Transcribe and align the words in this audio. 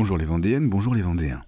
Bonjour 0.00 0.16
les 0.16 0.26
Vendéennes, 0.26 0.70
bonjour 0.70 0.94
les 0.94 1.02
Vendéens. 1.02 1.42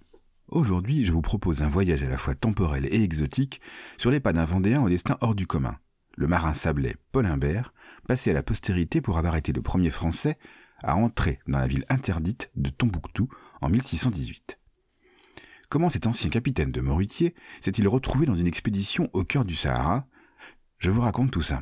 Aujourd'hui, 0.48 1.06
je 1.06 1.12
vous 1.12 1.22
propose 1.22 1.62
un 1.62 1.68
voyage 1.68 2.02
à 2.02 2.08
la 2.08 2.18
fois 2.18 2.34
temporel 2.34 2.84
et 2.90 3.04
exotique 3.04 3.60
sur 3.96 4.10
les 4.10 4.18
pas 4.18 4.32
d'un 4.32 4.44
Vendéen 4.44 4.82
au 4.82 4.88
destin 4.88 5.16
hors 5.20 5.36
du 5.36 5.46
commun. 5.46 5.76
Le 6.16 6.26
marin 6.26 6.52
sablé 6.52 6.96
Paul 7.12 7.26
Imbert, 7.26 7.72
passé 8.08 8.32
à 8.32 8.34
la 8.34 8.42
postérité 8.42 9.00
pour 9.00 9.18
avoir 9.18 9.36
été 9.36 9.52
le 9.52 9.62
premier 9.62 9.90
Français 9.90 10.36
à 10.82 10.96
entrer 10.96 11.38
dans 11.46 11.60
la 11.60 11.68
ville 11.68 11.84
interdite 11.90 12.50
de 12.56 12.70
Tombouctou 12.70 13.28
en 13.60 13.68
1618. 13.68 14.58
Comment 15.68 15.88
cet 15.88 16.08
ancien 16.08 16.28
capitaine 16.28 16.72
de 16.72 16.80
Morutier 16.80 17.36
s'est-il 17.60 17.86
retrouvé 17.86 18.26
dans 18.26 18.34
une 18.34 18.48
expédition 18.48 19.08
au 19.12 19.22
cœur 19.22 19.44
du 19.44 19.54
Sahara? 19.54 20.08
Je 20.78 20.90
vous 20.90 21.02
raconte 21.02 21.30
tout 21.30 21.40
ça. 21.40 21.60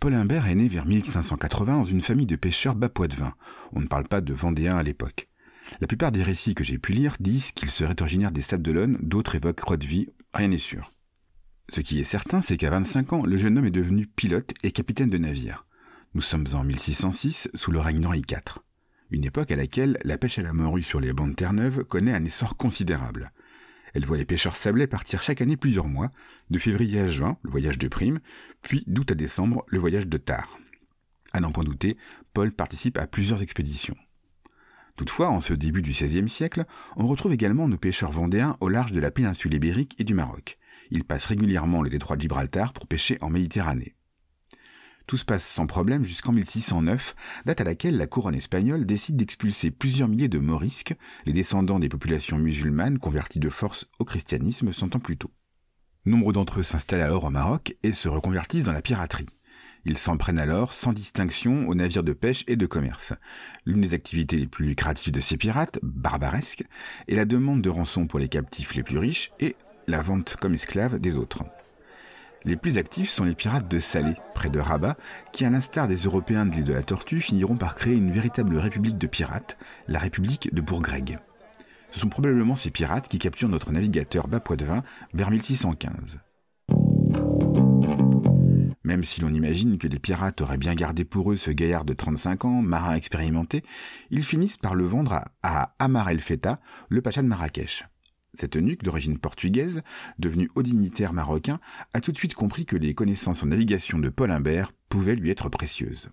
Paul 0.00 0.14
Imbert 0.14 0.46
est 0.46 0.54
né 0.54 0.66
vers 0.66 0.86
1580 0.86 1.74
dans 1.74 1.84
une 1.84 2.00
famille 2.00 2.24
de 2.24 2.36
pêcheurs 2.36 2.74
bas 2.74 2.88
vin. 3.18 3.34
On 3.72 3.80
ne 3.80 3.86
parle 3.86 4.08
pas 4.08 4.22
de 4.22 4.32
Vendéens 4.32 4.78
à 4.78 4.82
l'époque. 4.82 5.28
La 5.82 5.86
plupart 5.86 6.10
des 6.10 6.22
récits 6.22 6.54
que 6.54 6.64
j'ai 6.64 6.78
pu 6.78 6.94
lire 6.94 7.16
disent 7.20 7.52
qu'il 7.52 7.70
serait 7.70 8.00
originaire 8.00 8.32
des 8.32 8.40
Sables 8.40 8.62
d'Olonne, 8.62 8.96
d'autres 9.02 9.34
évoquent 9.34 9.60
Rodevie, 9.60 10.08
rien 10.32 10.48
n'est 10.48 10.56
sûr. 10.56 10.94
Ce 11.68 11.82
qui 11.82 12.00
est 12.00 12.04
certain, 12.04 12.40
c'est 12.40 12.56
qu'à 12.56 12.70
25 12.70 13.12
ans, 13.12 13.26
le 13.26 13.36
jeune 13.36 13.58
homme 13.58 13.66
est 13.66 13.70
devenu 13.70 14.06
pilote 14.06 14.54
et 14.62 14.72
capitaine 14.72 15.10
de 15.10 15.18
navire. 15.18 15.66
Nous 16.14 16.22
sommes 16.22 16.46
en 16.54 16.64
1606, 16.64 17.50
sous 17.54 17.70
le 17.70 17.78
règne 17.78 18.00
d'Henri 18.00 18.22
IV. 18.26 18.62
Une 19.10 19.26
époque 19.26 19.50
à 19.50 19.56
laquelle 19.56 19.98
la 20.02 20.16
pêche 20.16 20.38
à 20.38 20.42
la 20.42 20.54
morue 20.54 20.82
sur 20.82 21.00
les 21.00 21.12
bancs 21.12 21.28
de 21.28 21.34
Terre-Neuve 21.34 21.84
connaît 21.84 22.14
un 22.14 22.24
essor 22.24 22.56
considérable. 22.56 23.32
Elle 23.94 24.06
voit 24.06 24.18
les 24.18 24.24
pêcheurs 24.24 24.56
sablés 24.56 24.86
partir 24.86 25.22
chaque 25.22 25.40
année 25.40 25.56
plusieurs 25.56 25.88
mois, 25.88 26.10
de 26.50 26.58
février 26.58 27.00
à 27.00 27.08
juin, 27.08 27.36
le 27.42 27.50
voyage 27.50 27.78
de 27.78 27.88
prime, 27.88 28.20
puis 28.62 28.84
d'août 28.86 29.10
à 29.10 29.14
décembre, 29.14 29.64
le 29.68 29.78
voyage 29.78 30.06
de 30.06 30.16
tard. 30.16 30.58
À 31.32 31.40
n'en 31.40 31.52
point 31.52 31.64
douter, 31.64 31.96
Paul 32.32 32.52
participe 32.52 32.98
à 32.98 33.06
plusieurs 33.06 33.42
expéditions. 33.42 33.96
Toutefois, 34.96 35.30
en 35.30 35.40
ce 35.40 35.54
début 35.54 35.82
du 35.82 35.92
XVIe 35.92 36.28
siècle, 36.28 36.64
on 36.96 37.06
retrouve 37.06 37.32
également 37.32 37.68
nos 37.68 37.78
pêcheurs 37.78 38.12
vendéens 38.12 38.56
au 38.60 38.68
large 38.68 38.92
de 38.92 39.00
la 39.00 39.10
péninsule 39.10 39.54
ibérique 39.54 39.94
et 39.98 40.04
du 40.04 40.14
Maroc. 40.14 40.58
Ils 40.90 41.04
passent 41.04 41.26
régulièrement 41.26 41.82
le 41.82 41.90
détroit 41.90 42.16
de 42.16 42.22
Gibraltar 42.22 42.72
pour 42.72 42.86
pêcher 42.86 43.16
en 43.20 43.30
Méditerranée. 43.30 43.94
Tout 45.10 45.16
se 45.16 45.24
passe 45.24 45.44
sans 45.44 45.66
problème 45.66 46.04
jusqu'en 46.04 46.30
1609, 46.30 47.16
date 47.44 47.60
à 47.60 47.64
laquelle 47.64 47.96
la 47.96 48.06
couronne 48.06 48.36
espagnole 48.36 48.86
décide 48.86 49.16
d'expulser 49.16 49.72
plusieurs 49.72 50.06
milliers 50.06 50.28
de 50.28 50.38
morisques, 50.38 50.94
les 51.26 51.32
descendants 51.32 51.80
des 51.80 51.88
populations 51.88 52.38
musulmanes 52.38 53.00
converties 53.00 53.40
de 53.40 53.50
force 53.50 53.90
au 53.98 54.04
christianisme 54.04 54.72
cent 54.72 54.94
ans 54.94 55.00
plus 55.00 55.16
tôt. 55.16 55.32
Nombre 56.06 56.32
d'entre 56.32 56.60
eux 56.60 56.62
s'installent 56.62 57.00
alors 57.00 57.24
au 57.24 57.30
Maroc 57.30 57.76
et 57.82 57.92
se 57.92 58.08
reconvertissent 58.08 58.66
dans 58.66 58.72
la 58.72 58.82
piraterie. 58.82 59.26
Ils 59.84 59.98
s'en 59.98 60.16
prennent 60.16 60.38
alors 60.38 60.72
sans 60.72 60.92
distinction 60.92 61.66
aux 61.66 61.74
navires 61.74 62.04
de 62.04 62.12
pêche 62.12 62.44
et 62.46 62.54
de 62.54 62.66
commerce. 62.66 63.12
L'une 63.66 63.80
des 63.80 63.94
activités 63.94 64.36
les 64.36 64.46
plus 64.46 64.66
lucratives 64.66 65.12
de 65.12 65.18
ces 65.18 65.36
pirates, 65.36 65.80
barbaresques, 65.82 66.62
est 67.08 67.16
la 67.16 67.24
demande 67.24 67.62
de 67.62 67.68
rançon 67.68 68.06
pour 68.06 68.20
les 68.20 68.28
captifs 68.28 68.76
les 68.76 68.84
plus 68.84 68.98
riches 68.98 69.32
et 69.40 69.56
la 69.88 70.02
vente 70.02 70.36
comme 70.36 70.54
esclaves 70.54 71.00
des 71.00 71.16
autres. 71.16 71.42
Les 72.44 72.56
plus 72.56 72.78
actifs 72.78 73.10
sont 73.10 73.24
les 73.24 73.34
pirates 73.34 73.68
de 73.68 73.80
Salé, 73.80 74.14
près 74.34 74.48
de 74.48 74.58
Rabat, 74.58 74.96
qui, 75.32 75.44
à 75.44 75.50
l'instar 75.50 75.86
des 75.86 75.96
Européens 75.96 76.46
de 76.46 76.52
l'île 76.52 76.64
de 76.64 76.72
la 76.72 76.82
Tortue, 76.82 77.20
finiront 77.20 77.56
par 77.56 77.74
créer 77.74 77.94
une 77.94 78.12
véritable 78.12 78.56
république 78.56 78.96
de 78.96 79.06
pirates, 79.06 79.58
la 79.88 79.98
République 79.98 80.54
de 80.54 80.60
Bourgreg. 80.62 81.18
Ce 81.90 82.00
sont 82.00 82.08
probablement 82.08 82.56
ces 82.56 82.70
pirates 82.70 83.08
qui 83.08 83.18
capturent 83.18 83.50
notre 83.50 83.72
navigateur 83.72 84.26
Bapoitevin 84.26 84.82
vers 85.12 85.30
1615. 85.30 86.18
Même 88.84 89.04
si 89.04 89.20
l'on 89.20 89.34
imagine 89.34 89.76
que 89.76 89.86
les 89.86 89.98
pirates 89.98 90.40
auraient 90.40 90.56
bien 90.56 90.74
gardé 90.74 91.04
pour 91.04 91.30
eux 91.30 91.36
ce 91.36 91.50
gaillard 91.50 91.84
de 91.84 91.92
35 91.92 92.46
ans, 92.46 92.62
marin 92.62 92.94
expérimenté, 92.94 93.62
ils 94.10 94.24
finissent 94.24 94.56
par 94.56 94.74
le 94.74 94.84
vendre 94.84 95.12
à, 95.12 95.32
à 95.42 95.74
Amar 95.78 96.08
el 96.08 96.20
Feta, 96.20 96.58
le 96.88 97.02
pacha 97.02 97.20
de 97.20 97.28
Marrakech. 97.28 97.84
Cet 98.38 98.56
eunuque 98.56 98.82
d'origine 98.82 99.18
portugaise, 99.18 99.82
devenu 100.18 100.48
haut 100.54 100.62
dignitaire 100.62 101.12
marocain, 101.12 101.60
a 101.94 102.00
tout 102.00 102.12
de 102.12 102.16
suite 102.16 102.34
compris 102.34 102.64
que 102.64 102.76
les 102.76 102.94
connaissances 102.94 103.42
en 103.42 103.46
navigation 103.46 103.98
de 103.98 104.08
Paul 104.08 104.30
Imbert 104.30 104.72
pouvaient 104.88 105.16
lui 105.16 105.30
être 105.30 105.48
précieuses. 105.48 106.10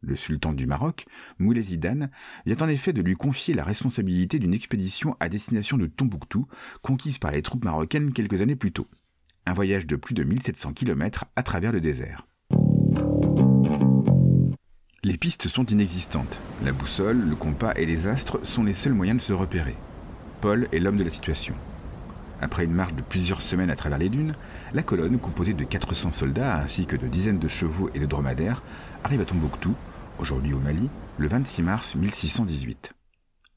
Le 0.00 0.16
sultan 0.16 0.52
du 0.52 0.66
Maroc, 0.66 1.06
Moulay 1.38 1.62
Zidane, 1.62 2.10
vient 2.44 2.56
en 2.60 2.68
effet 2.68 2.92
de 2.92 3.02
lui 3.02 3.14
confier 3.14 3.54
la 3.54 3.64
responsabilité 3.64 4.38
d'une 4.38 4.54
expédition 4.54 5.16
à 5.20 5.28
destination 5.28 5.78
de 5.78 5.86
Tombouctou, 5.86 6.46
conquise 6.82 7.18
par 7.18 7.32
les 7.32 7.42
troupes 7.42 7.64
marocaines 7.64 8.12
quelques 8.12 8.42
années 8.42 8.56
plus 8.56 8.72
tôt. 8.72 8.86
Un 9.46 9.54
voyage 9.54 9.86
de 9.86 9.96
plus 9.96 10.14
de 10.14 10.24
1700 10.24 10.74
km 10.74 11.24
à 11.36 11.42
travers 11.42 11.72
le 11.72 11.80
désert. 11.80 12.26
Les 15.02 15.16
pistes 15.16 15.48
sont 15.48 15.64
inexistantes. 15.64 16.38
La 16.64 16.72
boussole, 16.72 17.20
le 17.20 17.36
compas 17.36 17.72
et 17.74 17.86
les 17.86 18.06
astres 18.08 18.44
sont 18.44 18.64
les 18.64 18.74
seuls 18.74 18.92
moyens 18.92 19.18
de 19.18 19.22
se 19.22 19.32
repérer. 19.32 19.76
Paul 20.40 20.68
est 20.72 20.78
l'homme 20.78 20.96
de 20.98 21.04
la 21.04 21.10
situation. 21.10 21.54
Après 22.40 22.64
une 22.64 22.74
marche 22.74 22.94
de 22.94 23.02
plusieurs 23.02 23.40
semaines 23.40 23.70
à 23.70 23.76
travers 23.76 23.98
les 23.98 24.10
dunes, 24.10 24.34
la 24.74 24.82
colonne, 24.82 25.18
composée 25.18 25.54
de 25.54 25.64
400 25.64 26.12
soldats 26.12 26.56
ainsi 26.56 26.86
que 26.86 26.96
de 26.96 27.06
dizaines 27.06 27.38
de 27.38 27.48
chevaux 27.48 27.90
et 27.94 27.98
de 27.98 28.06
dromadaires, 28.06 28.62
arrive 29.04 29.22
à 29.22 29.24
Tombouctou, 29.24 29.74
aujourd'hui 30.18 30.52
au 30.52 30.58
Mali, 30.58 30.90
le 31.18 31.28
26 31.28 31.62
mars 31.62 31.94
1618. 31.94 32.92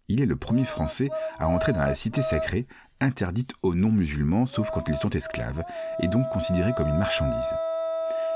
Il 0.08 0.22
est 0.22 0.26
le 0.26 0.38
premier 0.38 0.66
Français 0.66 1.10
à 1.38 1.48
entrer 1.48 1.74
dans 1.74 1.80
la 1.80 1.96
cité 1.96 2.22
sacrée, 2.22 2.68
interdite 3.02 3.52
aux 3.62 3.76
non-musulmans 3.76 4.46
sauf 4.46 4.72
quand 4.72 4.88
ils 4.88 4.98
sont 4.98 5.10
esclaves, 5.10 5.64
et 6.02 6.08
donc 6.08 6.30
considérée 6.30 6.74
comme 6.76 6.88
une 6.88 6.98
marchandise. 6.98 7.54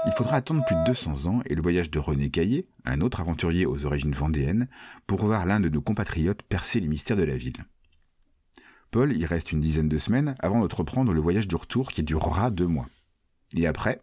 Il 0.05 0.11
faudra 0.11 0.35
attendre 0.35 0.65
plus 0.65 0.75
de 0.75 0.83
200 0.83 1.27
ans 1.27 1.39
et 1.45 1.55
le 1.55 1.61
voyage 1.61 1.89
de 1.89 1.97
René 1.97 2.29
Caillé, 2.29 2.67
un 2.83 2.99
autre 2.99 3.21
aventurier 3.21 3.65
aux 3.65 3.85
origines 3.85 4.13
vendéennes, 4.13 4.67
pour 5.07 5.23
voir 5.23 5.45
l'un 5.45 5.61
de 5.61 5.69
nos 5.69 5.81
compatriotes 5.81 6.41
percer 6.43 6.81
les 6.81 6.89
mystères 6.89 7.15
de 7.15 7.23
la 7.23 7.37
ville. 7.37 7.65
Paul 8.93 9.11
y 9.11 9.25
reste 9.25 9.51
une 9.51 9.59
dizaine 9.59 9.89
de 9.89 9.97
semaines 9.97 10.35
avant 10.37 10.59
d'entreprendre 10.59 11.13
le 11.13 11.19
voyage 11.19 11.47
du 11.47 11.55
retour 11.55 11.91
qui 11.91 12.03
durera 12.03 12.51
deux 12.51 12.67
mois. 12.67 12.87
Et 13.55 13.65
après, 13.65 13.99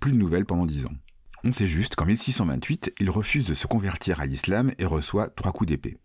plus 0.00 0.12
de 0.12 0.16
nouvelles 0.16 0.46
pendant 0.46 0.64
dix 0.64 0.86
ans. 0.86 0.94
On 1.44 1.52
sait 1.52 1.66
juste 1.66 1.94
qu'en 1.94 2.06
1628, 2.06 2.94
il 3.00 3.10
refuse 3.10 3.44
de 3.44 3.52
se 3.52 3.66
convertir 3.66 4.22
à 4.22 4.24
l'islam 4.24 4.72
et 4.78 4.86
reçoit 4.86 5.28
trois 5.28 5.52
coups 5.52 5.68
d'épée. 5.68 5.98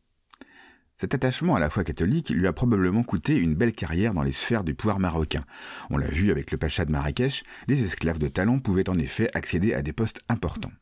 Cet 1.00 1.16
attachement 1.16 1.56
à 1.56 1.62
la 1.62 1.70
foi 1.70 1.86
catholique 1.86 2.30
lui 2.30 2.46
a 2.46 2.52
probablement 2.52 3.04
coûté 3.04 3.38
une 3.38 3.56
belle 3.56 3.72
carrière 3.72 4.14
dans 4.14 4.24
les 4.24 4.34
sphères 4.34 4.66
du 4.66 4.76
pouvoir 4.76 5.00
marocain. 5.00 5.46
On 5.90 5.98
l'a 5.98 6.10
vu 6.10 6.30
avec 6.30 6.52
le 6.52 6.58
pacha 6.58 6.84
de 6.84 6.92
Marrakech, 6.92 7.46
les 7.70 7.86
esclaves 7.86 8.20
de 8.20 8.28
talent 8.28 8.60
pouvaient 8.60 8.90
en 8.90 9.00
effet 9.00 9.30
accéder 9.34 9.74
à 9.74 9.82
des 9.82 9.94
postes 9.94 10.20
importants. 10.28 10.74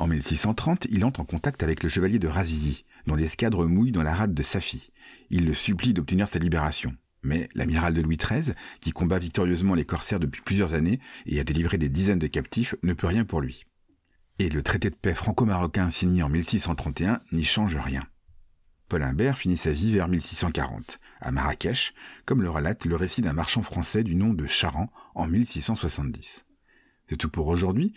En 0.00 0.06
1630, 0.06 0.86
il 0.88 1.04
entre 1.04 1.20
en 1.20 1.26
contact 1.26 1.62
avec 1.62 1.82
le 1.82 1.90
chevalier 1.90 2.18
de 2.18 2.26
Razilly, 2.26 2.86
dont 3.06 3.16
l'escadre 3.16 3.66
mouille 3.66 3.92
dans 3.92 4.02
la 4.02 4.14
rade 4.14 4.32
de 4.32 4.42
Safi. 4.42 4.92
Il 5.28 5.44
le 5.44 5.52
supplie 5.52 5.92
d'obtenir 5.92 6.26
sa 6.26 6.38
libération. 6.38 6.96
Mais 7.22 7.50
l'amiral 7.54 7.92
de 7.92 8.00
Louis 8.00 8.16
XIII, 8.16 8.54
qui 8.80 8.92
combat 8.92 9.18
victorieusement 9.18 9.74
les 9.74 9.84
corsaires 9.84 10.18
depuis 10.18 10.40
plusieurs 10.40 10.72
années 10.72 11.00
et 11.26 11.38
a 11.38 11.44
délivré 11.44 11.76
des 11.76 11.90
dizaines 11.90 12.18
de 12.18 12.28
captifs, 12.28 12.74
ne 12.82 12.94
peut 12.94 13.08
rien 13.08 13.26
pour 13.26 13.42
lui. 13.42 13.66
Et 14.38 14.48
le 14.48 14.62
traité 14.62 14.88
de 14.88 14.94
paix 14.94 15.14
franco-marocain 15.14 15.90
signé 15.90 16.22
en 16.22 16.30
1631 16.30 17.20
n'y 17.32 17.44
change 17.44 17.76
rien. 17.76 18.04
Paul 18.88 19.02
Imbert 19.02 19.36
finit 19.36 19.58
sa 19.58 19.70
vie 19.70 19.92
vers 19.92 20.08
1640, 20.08 20.98
à 21.20 21.30
Marrakech, 21.30 21.92
comme 22.24 22.40
le 22.40 22.48
relate 22.48 22.86
le 22.86 22.96
récit 22.96 23.20
d'un 23.20 23.34
marchand 23.34 23.62
français 23.62 24.02
du 24.02 24.14
nom 24.14 24.32
de 24.32 24.46
Charan 24.46 24.90
en 25.14 25.26
1670. 25.26 26.46
C'est 27.10 27.16
tout 27.16 27.28
pour 27.28 27.48
aujourd'hui. 27.48 27.92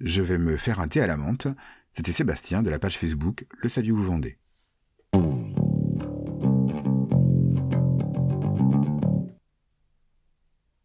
Je 0.00 0.22
vais 0.22 0.38
me 0.38 0.56
faire 0.56 0.80
un 0.80 0.88
thé 0.88 1.00
à 1.00 1.06
la 1.06 1.16
menthe. 1.16 1.48
C'était 1.92 2.12
Sébastien 2.12 2.62
de 2.62 2.70
la 2.70 2.78
page 2.78 2.98
Facebook 2.98 3.46
Le 3.62 3.68
Saviez 3.68 3.92
vous 3.92 4.04
vendez. 4.04 4.38